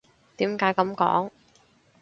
[0.37, 1.29] 點解噉講？